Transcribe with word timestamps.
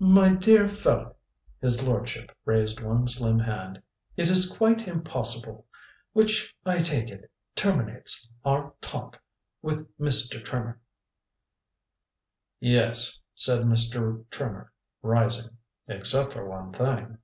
"My 0.00 0.30
dear 0.34 0.66
fellow." 0.66 1.14
His 1.60 1.80
lordship 1.80 2.32
raised 2.44 2.80
one 2.82 3.06
slim 3.06 3.38
hand. 3.38 3.80
"It 4.16 4.28
is 4.30 4.56
quite 4.56 4.88
impossible. 4.88 5.64
Which, 6.12 6.52
I 6.64 6.80
take 6.80 7.08
it, 7.08 7.30
terminates 7.54 8.28
our 8.44 8.72
talk 8.80 9.22
with 9.62 9.86
Mr. 9.96 10.44
Trimmer." 10.44 10.80
"Yes," 12.58 13.20
said 13.36 13.62
Mr. 13.62 14.28
Trimmer, 14.28 14.72
rising. 15.02 15.56
"Except 15.86 16.32
for 16.32 16.48
one 16.48 16.72
thing. 16.72 17.18